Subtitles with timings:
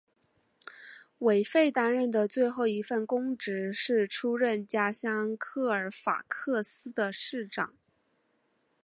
[1.19, 7.75] 韦弗担任的最后一份公职是出任家乡科尔法克斯的市长。